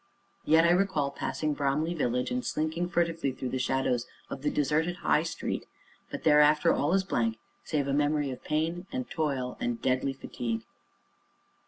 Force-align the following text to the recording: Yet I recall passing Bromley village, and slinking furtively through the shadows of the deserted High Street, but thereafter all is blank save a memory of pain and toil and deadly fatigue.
Yet 0.45 0.65
I 0.65 0.71
recall 0.71 1.11
passing 1.11 1.53
Bromley 1.53 1.93
village, 1.93 2.31
and 2.31 2.43
slinking 2.43 2.89
furtively 2.89 3.31
through 3.31 3.49
the 3.49 3.59
shadows 3.59 4.07
of 4.31 4.41
the 4.41 4.49
deserted 4.49 4.95
High 5.05 5.21
Street, 5.21 5.67
but 6.09 6.23
thereafter 6.23 6.73
all 6.73 6.93
is 6.95 7.03
blank 7.03 7.37
save 7.63 7.87
a 7.87 7.93
memory 7.93 8.31
of 8.31 8.43
pain 8.43 8.87
and 8.91 9.07
toil 9.07 9.57
and 9.61 9.79
deadly 9.79 10.13
fatigue. 10.13 10.63